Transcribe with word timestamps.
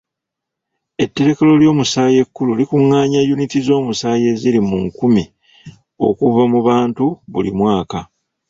Etterekero 1.03 1.51
ly'omusaayi 1.61 2.15
ekkulu 2.23 2.51
likungaanya 2.59 3.19
yuniti 3.29 3.57
z'omusaayi 3.67 4.25
eziri 4.33 4.59
mu 4.69 4.77
nkumbi 4.85 5.23
okuva 6.07 6.43
mu 6.51 6.59
bantu 6.67 7.05
buli 7.31 7.51
mwaka. 7.59 7.99